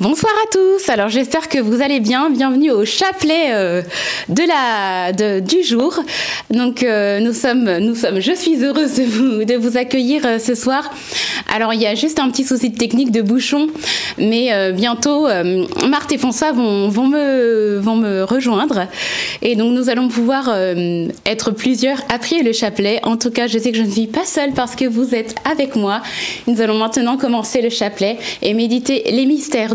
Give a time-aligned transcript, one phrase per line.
[0.00, 0.88] Bonsoir à tous.
[0.90, 2.30] Alors j'espère que vous allez bien.
[2.30, 3.82] Bienvenue au chapelet euh,
[4.28, 5.92] de la de, du jour.
[6.50, 8.20] Donc euh, nous sommes nous sommes.
[8.20, 10.88] Je suis heureuse de vous de vous accueillir euh, ce soir.
[11.52, 13.66] Alors il y a juste un petit souci de technique de bouchon,
[14.18, 15.26] mais bientôt
[15.88, 18.86] Marthe et François vont vont me vont me rejoindre
[19.40, 20.54] et donc nous allons pouvoir
[21.24, 23.00] être plusieurs à prier le chapelet.
[23.02, 25.34] En tout cas, je sais que je ne suis pas seule parce que vous êtes
[25.50, 26.02] avec moi.
[26.46, 29.74] Nous allons maintenant commencer le chapelet et méditer les mystères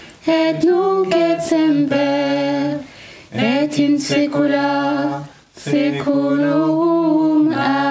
[0.27, 2.77] et nunc semper
[3.33, 5.23] et in saecula
[5.55, 7.90] saeculorum amen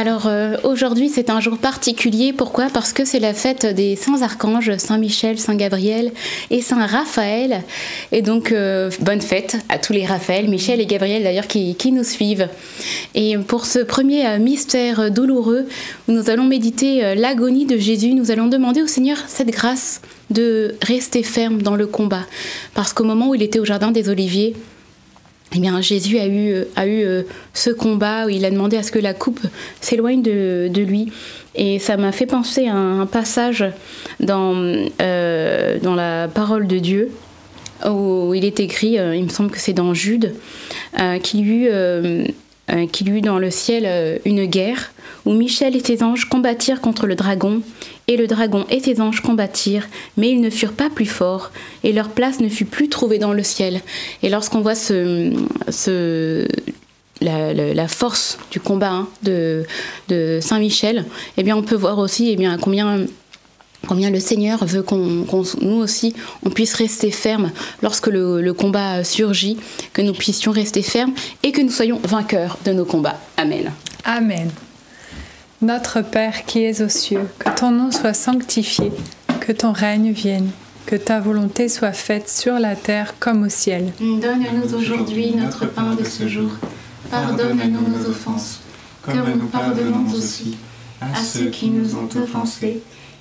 [0.00, 2.68] alors euh, aujourd'hui c'est un jour particulier, pourquoi?
[2.72, 6.10] Parce que c'est la fête des saints archanges, Saint Michel, Saint Gabriel
[6.50, 7.62] et Saint Raphaël.
[8.10, 11.92] Et donc euh, bonne fête à tous les Raphaël, Michel et Gabriel d'ailleurs qui, qui
[11.92, 12.48] nous suivent.
[13.14, 15.66] Et pour ce premier euh, mystère douloureux
[16.08, 20.00] où nous allons méditer l'agonie de Jésus, nous allons demander au Seigneur cette grâce
[20.30, 22.24] de rester ferme dans le combat.
[22.72, 24.54] Parce qu'au moment où il était au Jardin des Oliviers,
[25.52, 27.22] eh bien, Jésus a eu, euh,
[27.54, 29.40] ce combat où il a demandé à ce que la coupe
[29.80, 31.12] s'éloigne de, lui.
[31.56, 33.64] Et ça m'a fait penser à un passage
[34.20, 34.54] dans,
[35.02, 37.10] euh, la parole de Dieu
[37.88, 40.34] où il est écrit, euh, il me semble que c'est dans Jude,
[41.22, 41.70] qu'il y eut,
[42.72, 44.92] euh, qu'il y eut dans le ciel euh, une guerre
[45.26, 47.62] où Michel et ses anges combattirent contre le dragon,
[48.08, 49.86] et le dragon et ses anges combattirent,
[50.16, 51.50] mais ils ne furent pas plus forts,
[51.84, 53.80] et leur place ne fut plus trouvée dans le ciel.
[54.22, 55.32] Et lorsqu'on voit ce,
[55.68, 56.48] ce,
[57.20, 59.64] la force du combat hein, de,
[60.08, 61.04] de Saint Michel,
[61.36, 63.04] eh bien on peut voir aussi eh bien, combien
[63.86, 66.14] combien le Seigneur veut qu'on, qu'on- nous aussi,
[66.44, 67.50] on puisse rester ferme
[67.82, 69.56] lorsque le, le combat surgit,
[69.92, 73.18] que nous puissions rester fermes et que nous soyons vainqueurs de nos combats.
[73.36, 73.72] Amen.
[74.04, 74.50] Amen.
[75.62, 78.90] Notre Père qui es aux cieux, que ton nom soit sanctifié,
[79.40, 80.50] que ton règne vienne,
[80.86, 83.92] que ta volonté soit faite sur la terre comme au ciel.
[84.00, 86.50] Donne-nous aujourd'hui notre pain de ce jour.
[87.10, 88.60] Pardonne-nous nos offenses,
[89.02, 90.56] comme nous pardonnons aussi
[91.00, 92.82] à ceux qui nous ont offensés.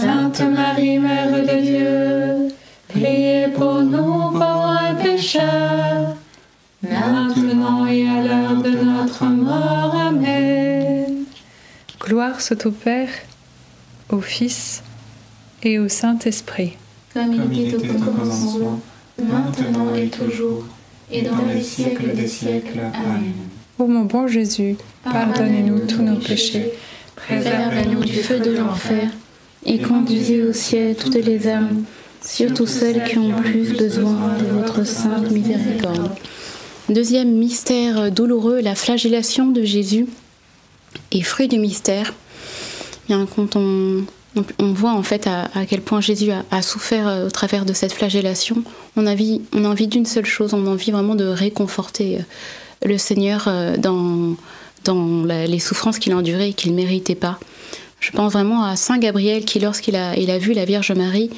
[0.00, 2.54] Sainte Marie, Mère de Dieu,
[2.88, 6.16] priez pour nous pauvres pécheurs,
[6.82, 9.94] maintenant et à l'heure de notre mort.
[9.94, 11.24] Amen.
[12.00, 13.10] Gloire soit au Père,
[14.08, 14.82] au Fils
[15.62, 16.78] et au Saint-Esprit.
[17.12, 18.80] Comme il était au commencement,
[19.18, 20.64] maintenant et toujours,
[21.10, 22.80] et dans les siècles des siècles.
[22.94, 23.34] Amen.
[23.78, 26.72] Ô mon bon Jésus, pardonnez-nous tous nos péchés,
[27.14, 29.10] Préservez-nous du feu de l'enfer
[29.64, 31.84] et conduisez au ciel toutes les âmes,
[32.20, 36.10] surtout celles qui ont plus besoin de votre sainte miséricorde.
[36.88, 40.06] Deuxième mystère douloureux, la flagellation de Jésus.
[41.10, 42.12] Et fruit du mystère,
[43.08, 44.04] bien, quand on,
[44.58, 47.64] on- voit en fait à, à quel point Jésus a, a souffert euh, au travers
[47.64, 48.62] de cette flagellation,
[48.96, 52.18] on a envie, on a envie d'une seule chose, on a envie vraiment de réconforter
[52.18, 52.22] euh,
[52.88, 54.36] le Seigneur euh, dans,
[54.84, 57.38] dans les souffrances qu'il endurait et qu'il ne méritait pas.
[58.02, 61.30] Je pense vraiment à Saint Gabriel qui, lorsqu'il a, il a vu la Vierge Marie,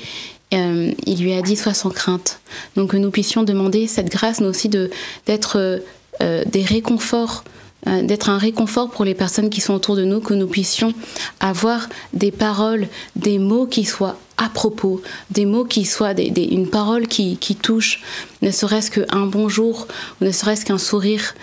[0.54, 2.40] euh, il lui a dit Sois sans crainte.
[2.74, 4.90] Donc que nous puissions demander cette grâce, nous aussi, de,
[5.26, 5.82] d'être
[6.22, 7.44] euh, des réconforts,
[7.86, 10.94] euh, d'être un réconfort pour les personnes qui sont autour de nous, que nous puissions
[11.38, 16.68] avoir des paroles, des mots qui soient à propos, des mots qui soient des, une
[16.70, 18.00] parole qui, qui touche,
[18.40, 19.86] ne serait-ce qu'un bonjour,
[20.20, 21.34] ou ne serait-ce qu'un sourire.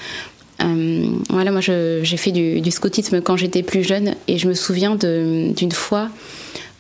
[0.64, 4.96] Euh, voilà, moi j'ai fait du, scoutisme quand j'étais plus jeune et je me souviens
[4.96, 6.10] d'une fois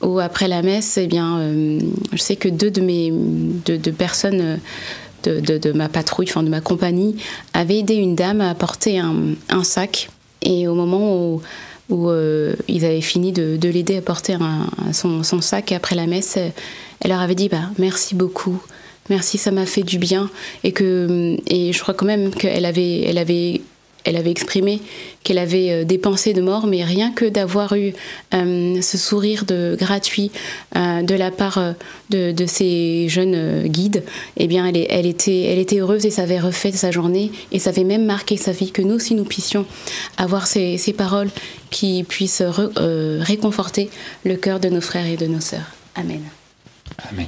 [0.02, 1.80] où après la messe, eh bien, euh,
[2.12, 4.60] je sais que deux de mes de, de personnes
[5.28, 7.16] euh, de, ma patrouille, enfin de ma compagnie,
[7.54, 10.10] avaient aidé une dame à porter un, sac
[10.42, 11.40] et au moment
[11.90, 14.38] où, euh, ils avaient fini de, de l'aider à porter
[14.94, 18.60] son sac après la messe, elle leur avait dit bah, merci beaucoup.
[19.12, 20.30] Merci, ça m'a fait du bien.
[20.64, 23.60] Et, que, et je crois quand même qu'elle avait, elle avait,
[24.06, 24.80] elle avait exprimé
[25.26, 27.94] qu'elle avait euh, des pensées de mort, mais rien que d'avoir eu
[28.34, 30.32] euh, ce sourire de gratuit
[30.78, 31.62] euh, de la part
[32.10, 34.06] de, de ces jeunes guides,
[34.38, 37.60] eh bien, elle, elle était, elle était heureuse et ça avait refait sa journée et
[37.60, 39.66] ça avait même marqué sa vie que nous aussi nous puissions
[40.16, 41.32] avoir ces, ces paroles
[41.70, 42.44] qui puissent
[43.20, 43.90] réconforter
[44.24, 45.70] le cœur de nos frères et de nos sœurs.
[45.96, 46.22] Amen.
[47.10, 47.28] Amen.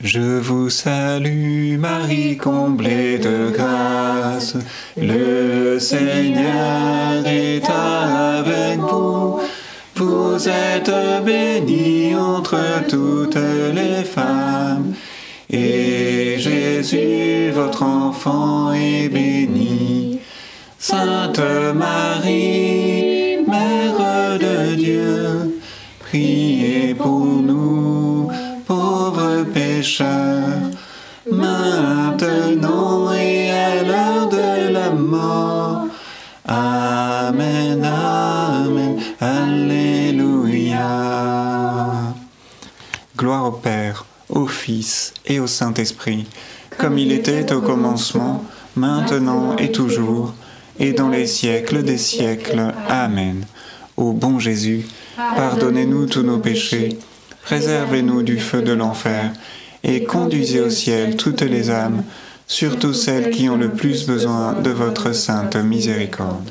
[0.00, 4.54] Je vous salue Marie, comblée de grâce.
[4.96, 9.40] Le Seigneur est avec vous.
[9.96, 10.92] Vous êtes
[11.24, 13.34] bénie entre toutes
[13.74, 14.94] les femmes.
[15.50, 20.20] Et Jésus, votre enfant, est béni.
[20.78, 21.40] Sainte
[21.74, 22.77] Marie,
[31.30, 35.86] maintenant et à l'heure de la mort.
[36.46, 40.86] Amen, Amen, Alléluia.
[43.16, 46.26] Gloire au Père, au Fils et au Saint-Esprit,
[46.78, 48.44] comme il était au commencement,
[48.76, 50.34] maintenant et toujours,
[50.78, 52.72] et dans les siècles des siècles.
[52.88, 53.44] Amen.
[53.96, 56.98] Ô bon Jésus, pardonnez-nous tous nos péchés,
[57.42, 59.32] préservez-nous du feu de l'enfer,
[59.84, 62.02] et conduisez au ciel toutes les âmes,
[62.46, 66.50] surtout celles qui ont le plus besoin de votre sainte miséricorde.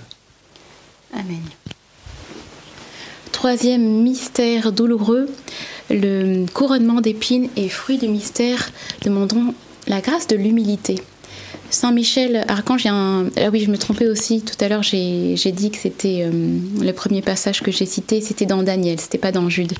[1.13, 1.41] Amen.
[3.31, 5.27] Troisième mystère douloureux,
[5.89, 8.69] le couronnement d'épines et fruit du mystère,
[9.03, 9.53] demandons
[9.87, 10.95] la grâce de l'humilité.
[11.69, 13.25] Saint Michel Archange, il y a un...
[13.37, 14.41] ah oui, je me trompais aussi.
[14.41, 16.31] Tout à l'heure, j'ai dit que c'était euh,
[16.81, 19.73] le premier passage que j'ai cité, c'était dans Daniel, c'était pas dans Jude.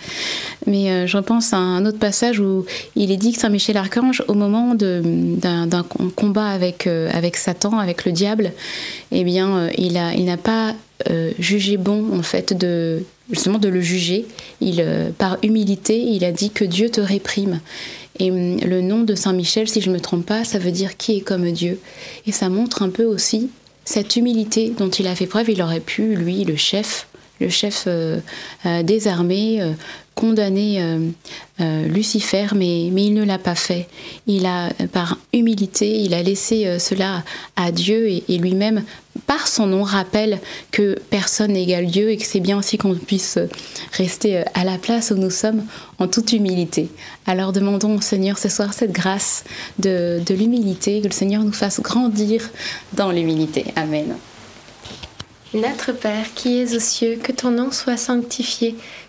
[0.65, 2.65] Mais euh, je repense à un autre passage où
[2.96, 7.79] il est dit que Saint Michel Archange, au moment d'un combat avec, euh, avec Satan,
[7.79, 8.51] avec le diable,
[9.12, 10.75] eh bien, il n'a pas
[11.39, 14.25] jugé bon, en fait, de justement de le juger.
[15.17, 17.60] Par humilité, il a dit que Dieu te réprime.
[18.20, 20.72] Et hum, le nom de Saint Michel, si je ne me trompe pas, ça veut
[20.72, 21.80] dire qui est comme Dieu.
[22.26, 23.50] Et ça montre un peu aussi
[23.86, 25.50] cette humilité dont il a fait preuve.
[25.50, 27.08] Il aurait pu, lui, le chef,
[27.40, 28.20] le chef euh,
[28.66, 29.72] euh, des armées, euh,
[30.18, 30.82] condamné
[31.60, 33.88] Lucifer, mais, mais il ne l'a pas fait.
[34.26, 37.24] Il a, par humilité, il a laissé cela
[37.56, 38.84] à Dieu et, et lui-même,
[39.28, 40.40] par son nom, rappelle
[40.72, 43.38] que personne n'égale Dieu et que c'est bien aussi qu'on puisse
[43.94, 45.64] rester à la place où nous sommes
[46.00, 46.90] en toute humilité.
[47.26, 49.44] Alors demandons au Seigneur ce soir cette grâce
[49.80, 52.50] de, de l'humilité, que le Seigneur nous fasse grandir
[52.94, 53.66] dans l'humilité.
[53.76, 54.16] Amen.
[55.54, 58.76] Notre Père qui es aux cieux, que ton nom soit sanctifié,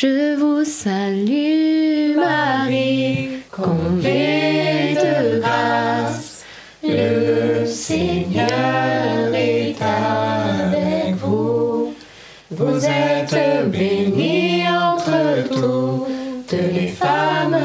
[0.00, 6.44] Je vous salue Marie, comblée de grâce.
[6.84, 11.96] Le Seigneur est avec vous.
[12.48, 13.34] Vous êtes
[13.72, 17.58] bénie entre toutes les femmes.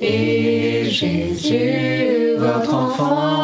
[0.00, 3.43] Et Jésus, votre enfant,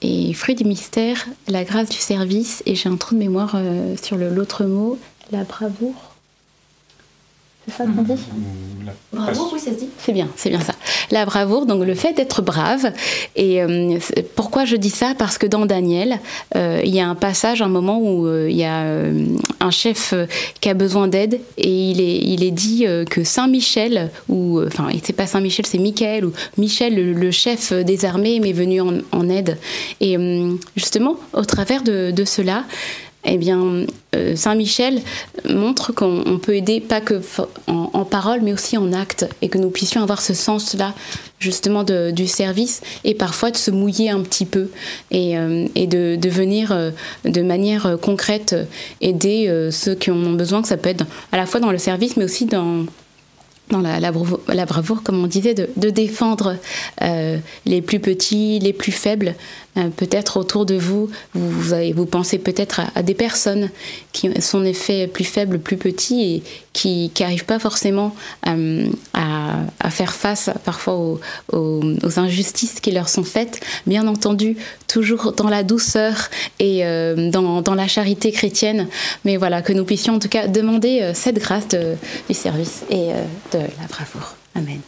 [0.00, 2.62] Et fruit du mystère, la grâce du service.
[2.66, 4.98] Et j'ai un trou de mémoire euh, sur l'autre mot,
[5.32, 6.14] la bravoure.
[7.66, 8.20] C'est ça qu'on dit
[8.86, 9.88] La Bravo, oui, ça se dit.
[9.98, 10.74] C'est bien, c'est bien ça.
[11.10, 12.92] La bravoure, donc le fait d'être brave.
[13.36, 13.98] Et euh,
[14.36, 15.14] pourquoi je dis ça?
[15.16, 16.18] Parce que dans Daniel,
[16.56, 18.84] euh, il y a un passage, un moment où il y a
[19.60, 20.14] un chef
[20.60, 25.26] qui a besoin d'aide et il est, dit que Saint Michel, ou enfin, c'est pas
[25.26, 29.58] Saint Michel, c'est Michael ou Michel, le, chef des armées, m'est venu en, aide.
[30.00, 30.16] Et
[30.76, 32.64] justement, au travers de cela,
[33.30, 35.00] eh bien, euh, Saint Michel
[35.48, 37.20] montre qu'on peut aider pas que
[37.66, 40.94] en, parole, mais aussi en acte, et que nous puissions avoir ce sens-là,
[41.38, 44.70] justement, du service, et parfois de se mouiller un petit peu,
[45.10, 46.90] et, euh, de, venir euh,
[47.24, 48.56] de manière concrète
[49.00, 51.78] aider ceux qui en ont besoin, que ça peut être à la fois dans le
[51.78, 52.86] service, mais aussi dans
[53.70, 56.56] dans la, bravoure, comme on disait, de, défendre
[57.66, 59.34] les plus petits, les plus faibles,
[59.78, 63.70] euh, peut-être autour de vous, vous, pensez peut-être à, des personnes
[64.12, 66.42] qui sont en effet plus faibles, plus petits et
[66.78, 68.14] qui n'arrivent pas forcément
[68.46, 71.18] euh, à, faire face parfois
[71.52, 73.60] aux, injustices qui leur sont faites.
[73.86, 78.86] Bien entendu, toujours dans la douceur et euh, dans, la charité chrétienne.
[79.24, 83.08] Mais voilà, que nous puissions en tout cas demander cette grâce du service et
[83.52, 84.36] de la bravoure.
[84.54, 84.80] Amen.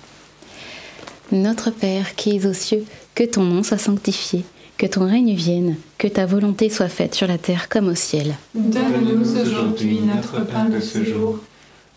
[1.33, 2.85] Notre Père qui es aux cieux,
[3.17, 4.45] que ton nom soit sanctifié
[4.79, 8.37] que ton règne vienne, que ta volonté soit faite sur la terre comme au ciel.
[8.55, 11.39] Donne-nous aujourd'hui notre pain de ce jour.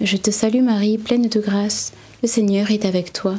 [0.00, 3.34] Je te salue Marie, pleine de grâce, le Seigneur est avec toi.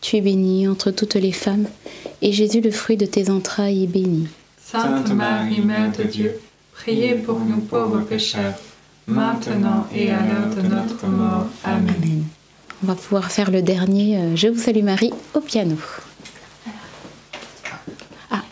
[0.00, 1.66] Tu es bénie entre toutes les femmes,
[2.22, 4.28] et Jésus, le fruit de tes entrailles, est béni.
[4.64, 6.38] Sainte Marie, Mère de Dieu,
[6.72, 8.54] priez pour nous pauvres pécheurs,
[9.08, 11.46] maintenant et à l'heure de notre mort.
[11.64, 12.22] Amen.
[12.84, 15.76] On va pouvoir faire le dernier euh, Je vous salue Marie au piano.
[18.30, 18.42] Ah,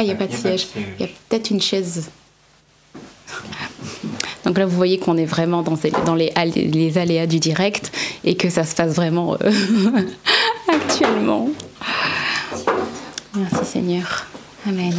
[0.00, 0.66] il n'y a pas de siège.
[0.76, 2.10] Il y a peut-être une chaise.
[4.44, 7.92] Donc là, vous voyez qu'on est vraiment dans, les, aléas du direct
[8.24, 9.50] et que ça se passe vraiment euh,
[10.68, 11.48] actuellement.
[13.34, 14.26] Merci Seigneur.
[14.66, 14.94] Amen.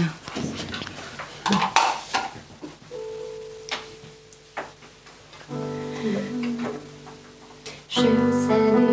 [7.90, 8.02] Je
[8.48, 8.85] salue.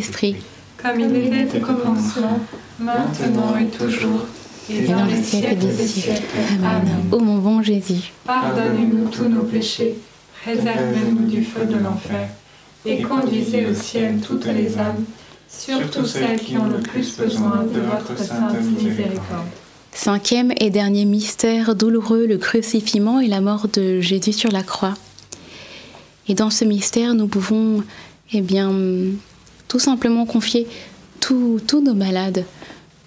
[0.00, 0.36] Saint-Esprit.
[0.82, 2.40] Comme il était au commencement,
[2.78, 4.26] maintenant et toujours,
[4.70, 6.22] et dans les siècles des siècles.
[6.62, 7.08] Amen.
[7.10, 9.94] Ô mon bon Jésus, Pardonnez-nous tous nos péchés,
[10.44, 12.28] réservez-nous du feu de l'enfer,
[12.84, 15.04] et conduisez au ciel toutes les âmes,
[15.48, 19.48] surtout celles qui ont le plus besoin de votre sainte miséricorde.
[19.92, 24.94] Cinquième et dernier mystère douloureux, le crucifixion et la mort de Jésus sur la croix.
[26.28, 27.84] Et dans ce mystère, nous pouvons,
[28.32, 28.72] eh bien,
[29.74, 30.68] tout simplement confier
[31.18, 32.44] tous nos malades,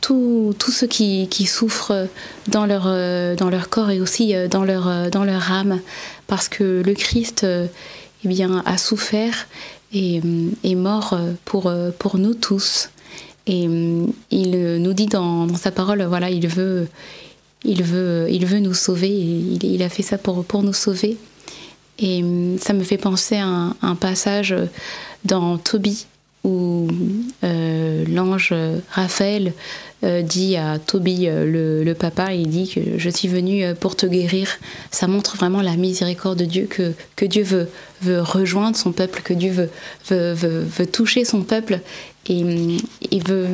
[0.02, 2.10] tous ceux qui, qui souffrent
[2.50, 5.80] dans leur, euh, dans leur corps et aussi euh, dans leur, euh, dans leur âme,
[6.28, 9.48] parce que le Christ eh bien, a souffert
[9.94, 10.22] et
[10.66, 12.90] est mort pour, pour nous tous.
[13.46, 13.70] Et
[14.32, 16.90] il nous dit dans, sa parole, voilà, il veut,
[17.64, 19.08] il veut, il veut nous sauver.
[19.08, 21.16] Il, il a fait ça pour, pour nous sauver.
[21.98, 22.22] Et
[22.60, 24.54] ça me fait penser à un passage
[25.24, 26.08] dans Tobie
[26.48, 26.88] où
[27.44, 28.54] euh, l'ange
[28.90, 29.52] Raphaël
[30.04, 34.06] euh, dit à Tobie, euh, le, papa, il dit que je suis venu pour te
[34.06, 34.48] guérir.
[34.90, 39.70] Ça montre vraiment la miséricorde de Dieu, que, Dieu veut, rejoindre son peuple, que Dieu
[40.10, 41.82] veut, toucher son peuple
[42.30, 42.44] et
[43.12, 43.48] il veut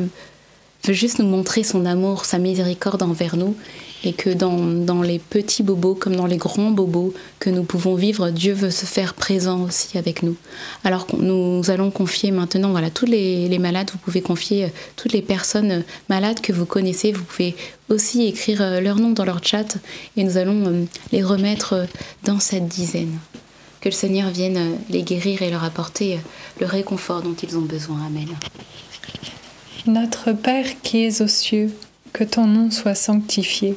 [0.88, 3.56] juste nous montrer son amour, sa miséricorde envers nous
[4.04, 8.30] et que dans, les petits bobos comme dans les grands bobos que nous pouvons vivre,
[8.30, 10.36] Dieu veut se faire présent aussi avec nous.
[10.84, 15.12] Alors nous allons confier maintenant, voilà, tous les, les malades, vous pouvez confier euh, toutes
[15.12, 17.56] les personnes euh, malades que vous connaissez, vous pouvez
[17.88, 19.78] aussi écrire euh, leur nom dans leur chat
[20.16, 21.86] et nous allons les remettre
[22.24, 23.18] dans cette dizaine.
[23.80, 26.18] Que le Seigneur vienne les guérir et leur apporter
[26.60, 27.98] le réconfort dont ils ont besoin.
[28.06, 28.28] Amen.
[29.86, 31.70] Notre Père qui es aux cieux,
[32.14, 33.76] que ton nom soit sanctifié,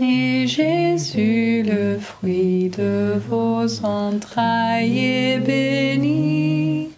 [0.00, 6.88] Et Jésus, le fruit de vos entrailles, est béni.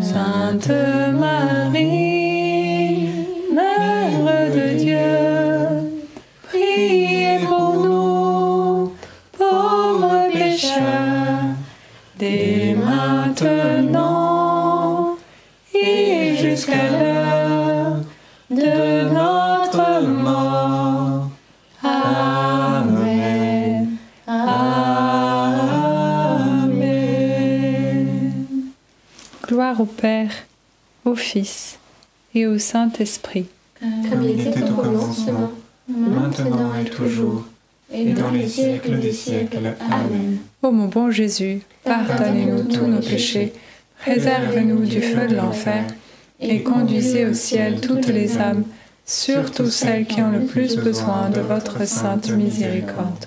[0.00, 0.70] Sainte
[1.18, 3.08] Marie,
[3.54, 4.98] Mère de Dieu,
[6.48, 8.92] priez pour nous,
[9.38, 11.54] pauvres pécheurs,
[12.18, 15.16] dès maintenant
[15.74, 17.09] et jusqu'à l'heure
[30.00, 30.30] Père,
[31.04, 31.78] au Fils
[32.34, 33.46] et au Saint-Esprit.
[33.80, 35.50] Comme il était au commencement,
[35.88, 37.44] maintenant et toujours,
[37.92, 39.74] et dans les siècles des siècles.
[39.90, 40.38] Amen.
[40.62, 43.52] Ô mon bon Jésus, pardonnez-nous tous nos péchés,
[44.00, 45.84] préserve-nous du feu de l'enfer,
[46.40, 48.64] et conduisez au ciel toutes les âmes,
[49.04, 53.26] surtout celles qui ont le plus besoin de votre sainte miséricorde.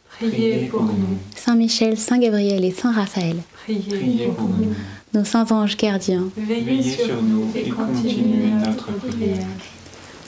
[0.29, 1.17] Priez pour nous.
[1.35, 4.73] Saint Michel, Saint Gabriel et Saint Raphaël, Priez pour nous.
[5.13, 9.45] nos saints anges gardiens, Veillez sur nous et continuez notre prière.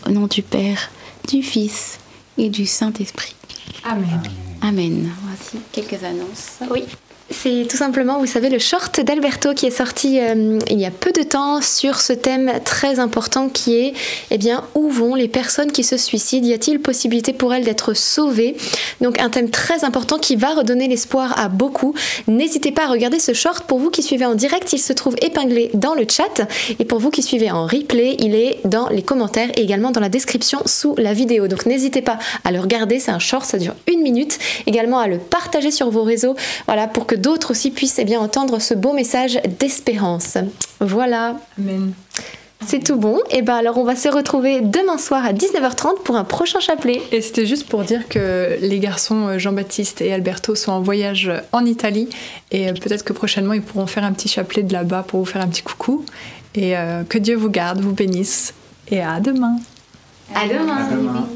[0.08, 0.90] au nom du Père,
[1.30, 2.00] du Fils
[2.38, 3.36] et du Saint-Esprit.
[3.84, 4.22] Amen.
[4.62, 5.10] Amen.
[5.24, 6.60] Voici quelques annonces.
[6.72, 6.84] Oui.
[7.30, 10.92] C'est tout simplement, vous savez, le short d'Alberto qui est sorti euh, il y a
[10.92, 13.94] peu de temps sur ce thème très important qui est,
[14.30, 16.46] eh bien, où vont les personnes qui se suicident?
[16.46, 18.56] Y a-t-il possibilité pour elles d'être sauvées?
[19.02, 21.96] Donc un thème très important qui va redonner l'espoir à beaucoup.
[22.28, 23.66] N'hésitez pas à regarder ce short.
[23.66, 26.48] Pour vous qui suivez en direct, il se trouve épinglé dans le chat.
[26.78, 30.02] Et pour vous qui suivez en replay, il est dans les commentaires et également dans
[30.02, 31.48] la description sous la vidéo.
[31.48, 34.38] Donc n'hésitez pas à le regarder, c'est un short, ça dure une minute.
[34.68, 36.36] Également à le partager sur vos réseaux,
[36.68, 40.38] voilà, d'autres aussi puissent eh bien, entendre ce beau message d'espérance.
[40.80, 41.94] Voilà, Amen.
[42.66, 43.20] c'est tout bon.
[43.32, 47.02] Et ben alors on va se retrouver demain soir à 19h30 pour un prochain chapelet.
[47.12, 51.32] Et c'était juste pour dire que les garçons euh, Jean-Baptiste et Alberto sont en voyage
[51.52, 52.10] en Italie
[52.52, 55.26] et euh, peut-être que prochainement ils pourront faire un petit chapelet de là-bas pour vous
[55.26, 56.06] faire un petit coucou.
[56.56, 58.54] Et euh, que Dieu vous garde, vous bénisse
[58.90, 59.58] et à demain.
[60.36, 60.78] À demain.
[60.78, 61.28] À demain.